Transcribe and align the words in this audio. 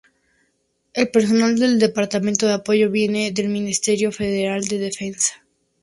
El 0.95 1.11
personal 1.11 1.59
del 1.59 1.77
departamento 1.77 2.47
de 2.47 2.53
apoyo 2.53 2.89
viene 2.89 3.31
del 3.31 3.49
Ministerio 3.49 4.11
federal 4.11 4.63
de 4.63 4.79
defensa. 4.79 5.43